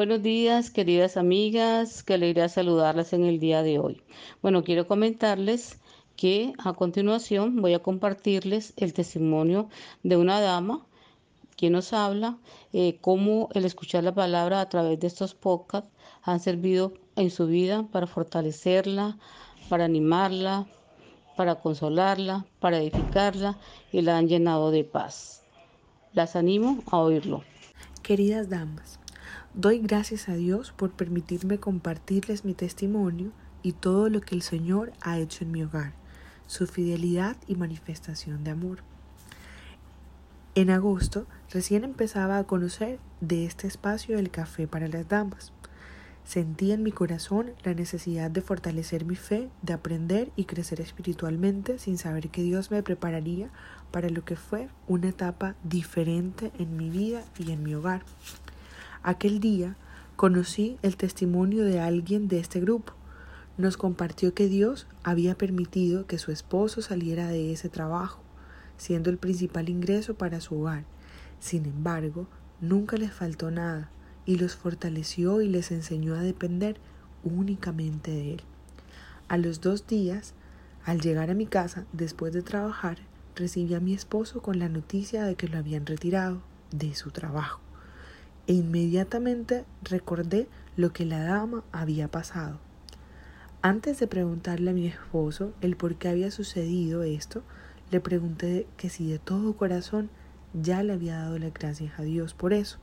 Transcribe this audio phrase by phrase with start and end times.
[0.00, 4.00] Buenos días, queridas amigas, qué alegría saludarlas en el día de hoy.
[4.40, 5.78] Bueno, quiero comentarles
[6.16, 9.68] que a continuación voy a compartirles el testimonio
[10.02, 10.86] de una dama
[11.54, 12.38] quien nos habla,
[12.72, 15.90] eh, cómo el escuchar la palabra a través de estos podcasts
[16.22, 19.18] han servido en su vida para fortalecerla,
[19.68, 20.66] para animarla,
[21.36, 23.58] para consolarla, para edificarla
[23.92, 25.42] y la han llenado de paz.
[26.14, 27.44] Las animo a oírlo.
[28.02, 28.98] Queridas damas,
[29.54, 33.32] Doy gracias a Dios por permitirme compartirles mi testimonio
[33.64, 35.92] y todo lo que el Señor ha hecho en mi hogar,
[36.46, 38.78] su fidelidad y manifestación de amor.
[40.54, 45.52] En agosto recién empezaba a conocer de este espacio el café para las damas.
[46.24, 51.80] Sentí en mi corazón la necesidad de fortalecer mi fe, de aprender y crecer espiritualmente
[51.80, 53.50] sin saber que Dios me prepararía
[53.90, 58.04] para lo que fue una etapa diferente en mi vida y en mi hogar.
[59.02, 59.78] Aquel día
[60.16, 62.92] conocí el testimonio de alguien de este grupo.
[63.56, 68.20] Nos compartió que Dios había permitido que su esposo saliera de ese trabajo,
[68.76, 70.84] siendo el principal ingreso para su hogar.
[71.38, 72.26] Sin embargo,
[72.60, 73.88] nunca les faltó nada
[74.26, 76.76] y los fortaleció y les enseñó a depender
[77.24, 78.42] únicamente de Él.
[79.28, 80.34] A los dos días,
[80.84, 82.98] al llegar a mi casa después de trabajar,
[83.34, 87.62] recibí a mi esposo con la noticia de que lo habían retirado de su trabajo
[88.50, 92.58] e inmediatamente recordé lo que la dama había pasado.
[93.62, 97.44] Antes de preguntarle a mi esposo el por qué había sucedido esto,
[97.92, 100.10] le pregunté que si de todo corazón
[100.52, 102.78] ya le había dado las gracias a Dios por eso,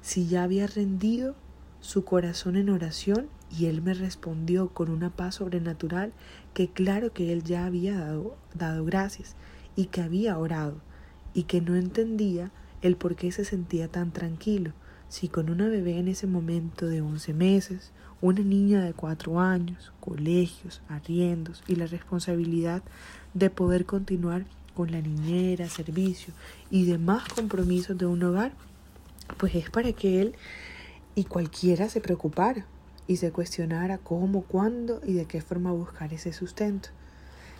[0.00, 1.34] si ya había rendido
[1.80, 6.12] su corazón en oración y él me respondió con una paz sobrenatural
[6.52, 9.34] que claro que él ya había dado, dado gracias
[9.74, 10.76] y que había orado
[11.32, 14.72] y que no entendía el por qué se sentía tan tranquilo,
[15.14, 19.92] si con una bebé en ese momento de 11 meses, una niña de 4 años,
[20.00, 22.82] colegios, arriendos y la responsabilidad
[23.32, 26.34] de poder continuar con la niñera, servicio
[26.68, 28.54] y demás compromisos de un hogar,
[29.38, 30.34] pues es para que él
[31.14, 32.66] y cualquiera se preocupara
[33.06, 36.88] y se cuestionara cómo, cuándo y de qué forma buscar ese sustento,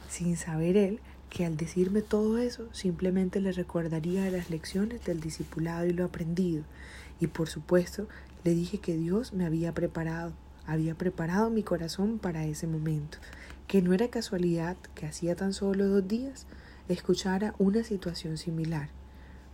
[0.09, 0.99] sin saber él
[1.31, 6.65] que al decirme todo eso simplemente le recordaría las lecciones del discipulado y lo aprendido
[7.25, 8.07] y por supuesto
[8.45, 10.33] le dije que Dios me había preparado,
[10.67, 13.19] había preparado mi corazón para ese momento,
[13.67, 16.47] que no era casualidad que hacía tan solo dos días
[16.89, 18.91] escuchara una situación similar.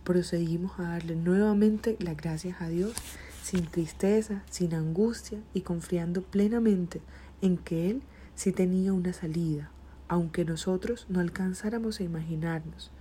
[0.03, 2.93] Procedimos a darle nuevamente las gracias a Dios
[3.41, 7.01] sin tristeza, sin angustia y confiando plenamente
[7.41, 8.01] en que Él
[8.35, 9.71] sí tenía una salida,
[10.09, 12.91] aunque nosotros no alcanzáramos a imaginarnos.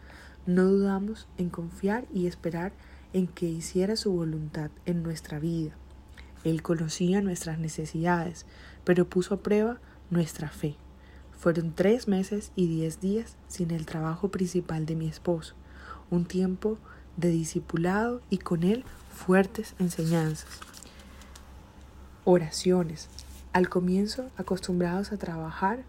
[0.46, 2.72] No dudamos en confiar y esperar
[3.12, 5.72] en que hiciera su voluntad en nuestra vida.
[6.44, 8.46] Él conocía nuestras necesidades,
[8.84, 9.78] pero puso a prueba
[10.10, 10.76] nuestra fe.
[11.38, 15.54] Fueron tres meses y diez días sin el trabajo principal de mi esposo,
[16.10, 16.78] un tiempo
[17.16, 20.48] de discipulado y con él fuertes enseñanzas.
[22.24, 23.08] Oraciones.
[23.52, 25.82] Al comienzo, acostumbrados a trabajar,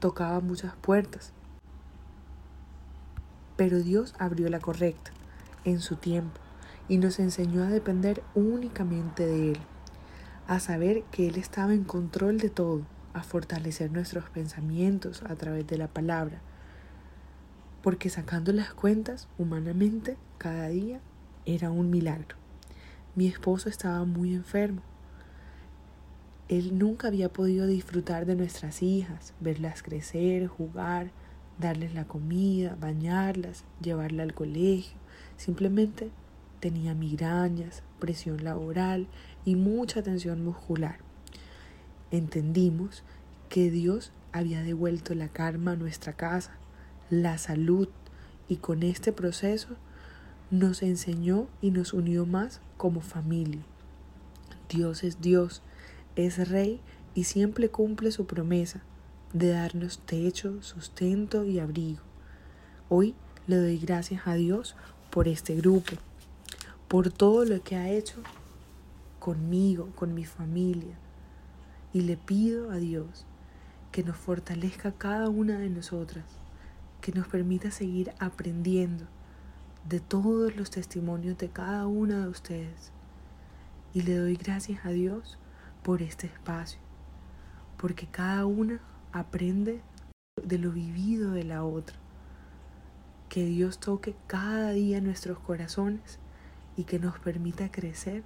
[0.00, 1.32] tocaba muchas puertas,
[3.56, 5.12] pero Dios abrió la correcta
[5.64, 6.40] en su tiempo
[6.88, 9.58] y nos enseñó a depender únicamente de Él,
[10.46, 12.82] a saber que Él estaba en control de todo,
[13.14, 16.40] a fortalecer nuestros pensamientos a través de la palabra,
[17.82, 21.00] porque sacando las cuentas humanamente cada día
[21.46, 22.36] era un milagro.
[23.14, 24.82] Mi esposo estaba muy enfermo.
[26.48, 31.10] Él nunca había podido disfrutar de nuestras hijas, verlas crecer, jugar,
[31.58, 34.98] darles la comida, bañarlas, llevarla al colegio,
[35.40, 36.10] Simplemente
[36.60, 39.06] tenía migrañas, presión laboral
[39.46, 40.98] y mucha tensión muscular.
[42.10, 43.04] Entendimos
[43.48, 46.52] que Dios había devuelto la karma a nuestra casa,
[47.08, 47.88] la salud,
[48.48, 49.76] y con este proceso
[50.50, 53.62] nos enseñó y nos unió más como familia.
[54.68, 55.62] Dios es Dios,
[56.16, 56.82] es Rey
[57.14, 58.82] y siempre cumple su promesa
[59.32, 62.02] de darnos techo, sustento y abrigo.
[62.90, 63.14] Hoy
[63.46, 64.76] le doy gracias a Dios
[65.10, 65.92] por este grupo,
[66.88, 68.22] por todo lo que ha hecho
[69.18, 70.96] conmigo, con mi familia.
[71.92, 73.26] Y le pido a Dios
[73.92, 76.24] que nos fortalezca cada una de nosotras,
[77.00, 79.06] que nos permita seguir aprendiendo
[79.88, 82.92] de todos los testimonios de cada una de ustedes.
[83.92, 85.38] Y le doy gracias a Dios
[85.82, 86.78] por este espacio,
[87.76, 88.80] porque cada una
[89.12, 89.80] aprende
[90.42, 91.96] de lo vivido de la otra.
[93.30, 96.18] Que Dios toque cada día nuestros corazones
[96.76, 98.24] y que nos permita crecer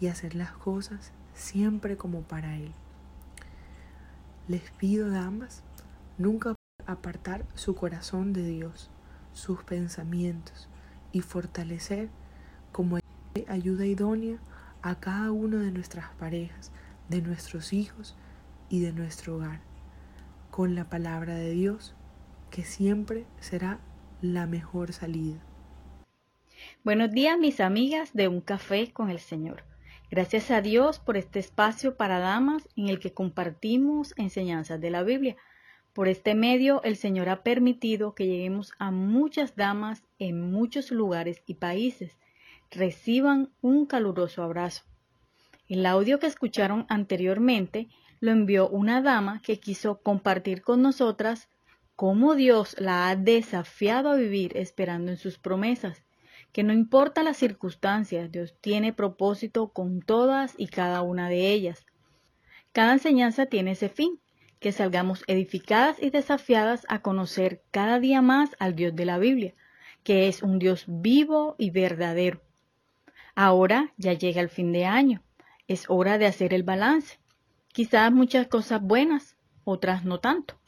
[0.00, 2.72] y hacer las cosas siempre como para Él.
[4.48, 5.62] Les pido, damas,
[6.18, 6.56] nunca
[6.86, 8.90] apartar su corazón de Dios,
[9.32, 10.68] sus pensamientos
[11.12, 12.08] y fortalecer
[12.72, 12.98] como
[13.46, 14.38] ayuda idónea
[14.82, 16.72] a cada uno de nuestras parejas,
[17.08, 18.16] de nuestros hijos
[18.68, 19.60] y de nuestro hogar,
[20.50, 21.94] con la palabra de Dios,
[22.50, 23.78] que siempre será
[24.22, 25.44] la mejor salida.
[26.84, 29.64] Buenos días mis amigas de Un Café con el Señor.
[30.10, 35.02] Gracias a Dios por este espacio para damas en el que compartimos enseñanzas de la
[35.02, 35.36] Biblia.
[35.92, 41.42] Por este medio el Señor ha permitido que lleguemos a muchas damas en muchos lugares
[41.46, 42.16] y países.
[42.70, 44.84] Reciban un caluroso abrazo.
[45.68, 47.88] El audio que escucharon anteriormente
[48.20, 51.48] lo envió una dama que quiso compartir con nosotras
[51.96, 56.02] cómo Dios la ha desafiado a vivir esperando en sus promesas
[56.52, 61.86] que no importa las circunstancias, Dios tiene propósito con todas y cada una de ellas.
[62.72, 64.20] Cada enseñanza tiene ese fin,
[64.60, 69.54] que salgamos edificadas y desafiadas a conocer cada día más al Dios de la Biblia,
[70.04, 72.42] que es un Dios vivo y verdadero.
[73.34, 75.22] Ahora ya llega el fin de año,
[75.68, 77.18] es hora de hacer el balance.
[77.68, 80.60] Quizás muchas cosas buenas, otras no tanto.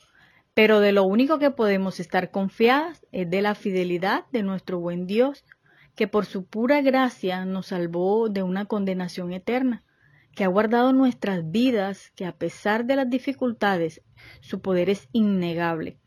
[0.54, 5.06] Pero de lo único que podemos estar confiadas es de la fidelidad de nuestro buen
[5.06, 5.44] Dios,
[5.96, 9.84] que por su pura gracia nos salvó de una condenación eterna,
[10.34, 14.02] que ha guardado nuestras vidas, que a pesar de las dificultades,
[14.40, 15.98] su poder es innegable.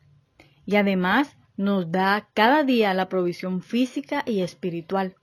[0.66, 5.16] Y además nos da cada día la provisión física y espiritual,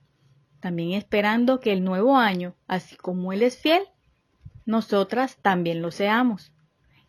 [0.59, 3.83] también esperando que el nuevo año, así como Él es fiel,
[4.65, 6.51] nosotras también lo seamos.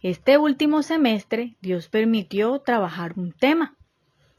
[0.08, 3.74] Este último semestre Dios permitió trabajar un tema,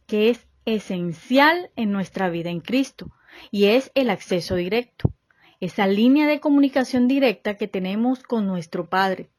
[0.06, 3.12] que es esencial en nuestra vida en Cristo
[3.52, 5.12] y es el acceso directo,
[5.60, 9.30] esa línea de comunicación directa que tenemos con nuestro Padre.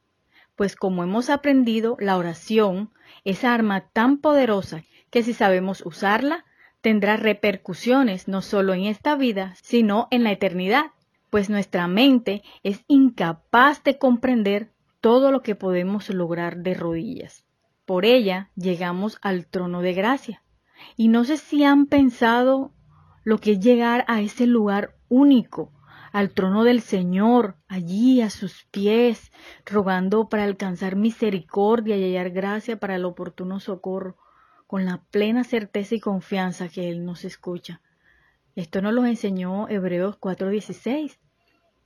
[0.55, 2.91] Pues como hemos aprendido, la oración,
[3.23, 6.45] esa arma tan poderosa que si sabemos usarla,
[6.81, 10.91] tendrá repercusiones no solo en esta vida, sino en la eternidad,
[11.31, 14.69] pues nuestra mente es incapaz de comprender
[15.01, 17.45] todo lo que podemos lograr de rodillas.
[17.85, 20.43] Por ella llegamos al trono de gracia,
[20.95, 22.71] y no sé si han pensado
[23.23, 25.71] lo que es llegar a ese lugar único,
[26.11, 29.31] al trono del Señor, allí a sus pies,
[29.65, 34.17] rogando para alcanzar misericordia y hallar gracia para el oportuno socorro,
[34.65, 37.81] con la plena certeza y confianza que Él nos escucha.
[38.55, 41.17] Esto nos lo enseñó Hebreos 4:16.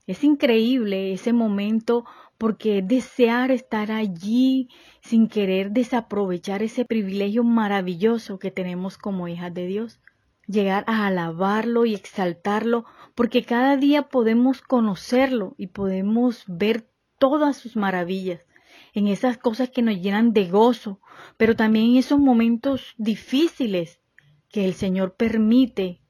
[0.06, 2.04] Es increíble ese momento
[2.38, 4.68] porque desear estar allí
[5.02, 10.02] sin querer desaprovechar ese privilegio maravilloso que tenemos como hijas de Dios.
[10.46, 12.84] Llegar a alabarlo y exaltarlo
[13.16, 18.46] porque cada día podemos conocerlo y podemos ver todas sus maravillas
[18.94, 21.00] en esas cosas que nos llenan de gozo,
[21.38, 24.02] pero también en esos momentos difíciles
[24.50, 26.02] que el Señor permite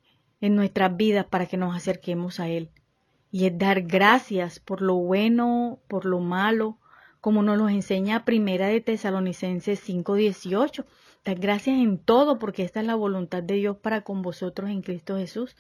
[0.42, 2.72] en nuestras vidas para que nos acerquemos a Él
[3.34, 6.78] y es dar gracias por lo bueno, por lo malo,
[7.20, 10.86] como nos lo enseña Primera de Tesalonicenses 5:18.
[11.26, 14.84] Dar gracias en todo porque esta es la voluntad de Dios para con vosotros en
[14.84, 15.56] Cristo Jesús.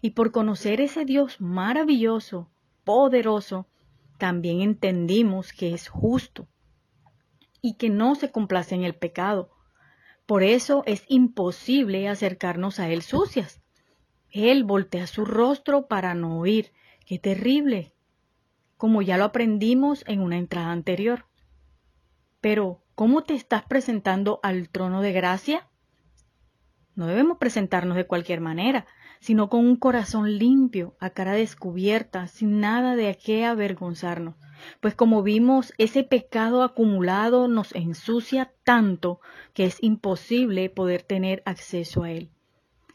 [0.00, 2.48] Y por conocer ese Dios maravilloso,
[2.84, 3.66] poderoso,
[4.16, 6.48] también entendimos que es justo
[7.60, 9.50] y que no se complace en el pecado.
[10.24, 13.60] Por eso es imposible acercarnos a Él sucias.
[14.32, 16.72] Él voltea su rostro para no oír.
[17.04, 17.92] ¡Qué terrible!
[18.76, 21.26] Como ya lo aprendimos en una entrada anterior.
[22.40, 25.68] Pero, ¿cómo te estás presentando al trono de gracia?
[26.94, 28.86] No debemos presentarnos de cualquier manera,
[29.20, 34.36] sino con un corazón limpio, a cara descubierta, sin nada de qué avergonzarnos.
[34.80, 39.20] Pues como vimos, ese pecado acumulado nos ensucia tanto
[39.54, 42.30] que es imposible poder tener acceso a él.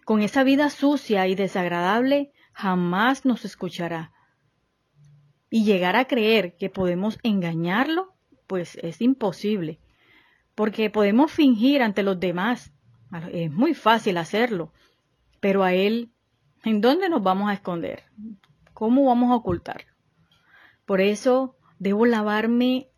[0.05, 4.13] Con esa vida sucia y desagradable jamás nos escuchará.
[5.49, 8.13] Y llegar a creer que podemos engañarlo,
[8.45, 9.79] pues es imposible,
[10.53, 12.71] porque podemos fingir ante los demás.
[13.31, 14.71] Es muy fácil hacerlo,
[15.39, 16.11] pero a Él,
[16.63, 18.03] ¿en dónde nos vamos a esconder?
[18.75, 19.91] ¿Cómo vamos a ocultarlo?
[20.85, 22.91] Por eso debo lavarme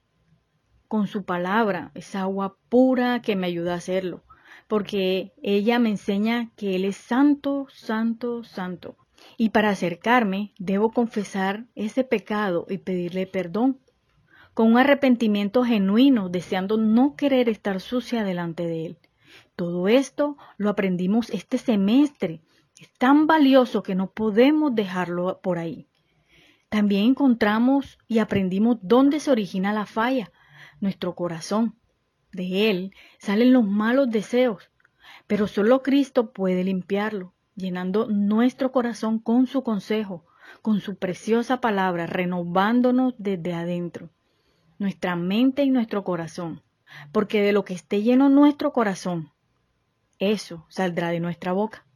[0.90, 4.27] con su palabra, esa agua pura que me ayuda a hacerlo
[4.68, 8.98] porque ella me enseña que Él es santo, santo, santo.
[9.38, 13.80] Y para acercarme debo confesar ese pecado y pedirle perdón,
[14.54, 18.98] con un arrepentimiento genuino, deseando no querer estar sucia delante de Él.
[19.56, 22.42] Todo esto lo aprendimos este semestre.
[22.80, 25.88] Es tan valioso que no podemos dejarlo por ahí.
[26.70, 30.32] también encontramos y aprendimos dónde se origina la falla,
[30.82, 31.76] nuestro corazón.
[32.38, 34.70] De él salen los malos deseos,
[35.26, 40.24] pero solo Cristo puede limpiarlo, llenando nuestro corazón con su consejo,
[40.62, 44.12] con su preciosa palabra, renovándonos desde adentro,
[44.78, 46.62] nuestra mente y nuestro corazón,
[47.12, 49.32] porque de lo que esté lleno nuestro corazón,
[50.20, 51.88] eso saldrá de nuestra boca.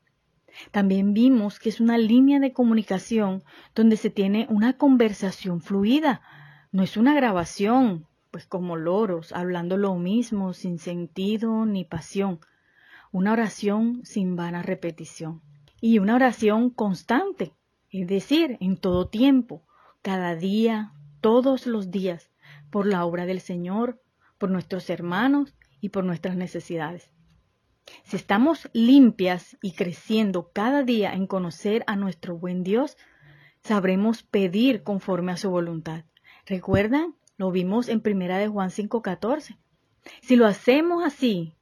[0.72, 3.44] También vimos que es una línea de comunicación
[3.76, 6.24] donde se tiene una conversación fluida,
[6.72, 12.40] no es una grabación, pues como loros, hablando lo mismo, sin sentido ni pasión,
[13.12, 15.42] una oración sin vana repetición
[15.82, 17.54] y una oración constante,
[17.90, 19.66] es decir, en todo tiempo,
[20.02, 22.32] cada día, todos los días,
[22.70, 24.02] por la obra del Señor,
[24.38, 27.12] por nuestros hermanos y por nuestras necesidades.
[28.04, 32.98] Si estamos limpias y creciendo cada día en conocer a nuestro buen Dios,
[33.64, 36.06] sabremos pedir conforme a su voluntad.
[36.46, 37.16] ¿Recuerdan?
[37.42, 39.58] Lo vimos en primera de Juan 5:14.
[40.22, 41.56] Si lo hacemos así,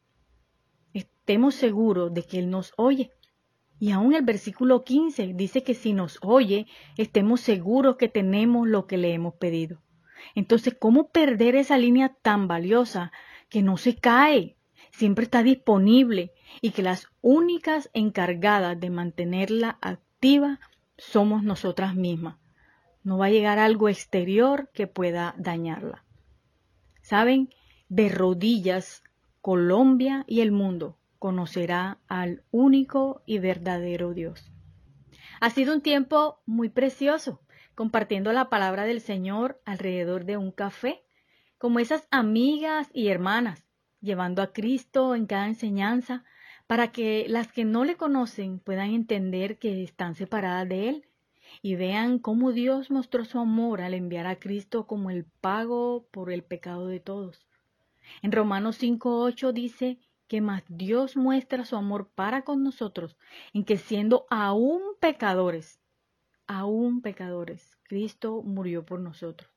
[0.93, 3.13] estemos seguros de que Él nos oye.
[3.79, 6.67] Y aún el versículo 15 dice que si nos oye,
[6.97, 9.81] estemos seguros que tenemos lo que le hemos pedido.
[10.35, 13.13] Entonces, ¿cómo perder esa línea tan valiosa
[13.47, 14.57] que no se cae,
[14.91, 20.59] siempre está disponible y que las únicas encargadas de mantenerla activa
[20.97, 22.35] somos nosotras mismas?
[23.03, 26.05] No va a llegar algo exterior que pueda dañarla.
[27.01, 27.49] ¿Saben?
[27.87, 29.03] De rodillas,
[29.41, 34.51] Colombia y el mundo conocerá al único y verdadero Dios.
[35.41, 37.41] Ha sido un tiempo muy precioso
[37.79, 41.01] compartiendo la palabra del Señor alrededor de un café,
[41.57, 43.63] como esas amigas y hermanas,
[44.01, 46.25] llevando a Cristo en cada enseñanza,
[46.67, 51.05] para que las que no le conocen puedan entender que están separadas de Él
[51.61, 56.31] y vean cómo Dios mostró su amor al enviar a Cristo como el pago por
[56.31, 57.45] el pecado de todos.
[58.21, 59.99] En Romanos 5.8 dice,
[60.29, 63.17] que más Dios muestra su amor para con nosotros,
[63.51, 65.81] en que siendo aún pecadores,
[66.45, 69.51] aún pecadores, Cristo murió por nosotros.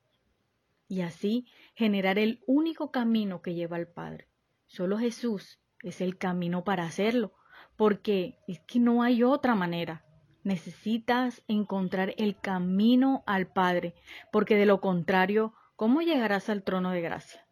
[0.88, 4.28] Y así generar el único camino que lleva al Padre.
[4.66, 7.35] Solo Jesús es el camino para hacerlo,
[7.76, 10.06] porque es que no hay otra manera.
[10.45, 13.95] Necesitas encontrar el camino al Padre,
[14.33, 17.47] porque de lo contrario, ¿cómo llegarás al trono de gracia?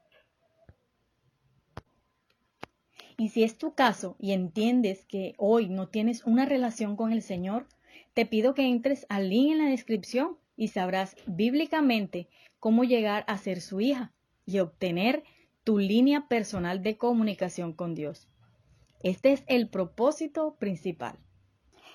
[3.16, 7.22] Y si es tu caso y entiendes que hoy no tienes una relación con el
[7.22, 7.66] Señor,
[8.14, 12.28] te pido que entres al link en la descripción y sabrás bíblicamente
[12.58, 14.12] cómo llegar a ser su hija
[14.46, 15.22] y obtener
[15.64, 18.26] tu línea personal de comunicación con Dios.
[19.02, 21.18] Este es el propósito principal.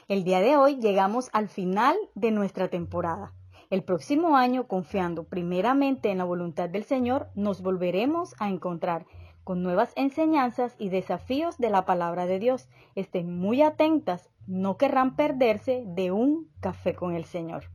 [0.07, 3.33] El día de hoy llegamos al final de nuestra temporada.
[3.71, 9.07] El próximo año, confiando primeramente en la voluntad del Señor, nos volveremos a encontrar
[9.43, 12.69] con nuevas enseñanzas y desafíos de la palabra de Dios.
[12.93, 17.71] Estén muy atentas, no querrán perderse de un café con el Señor.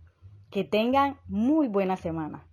[0.51, 2.47] Que tengan muy buena semana.